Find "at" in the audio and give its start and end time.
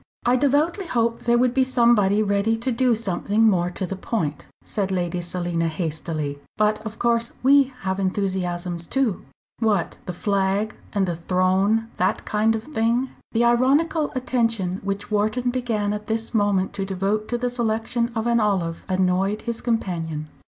15.93-16.07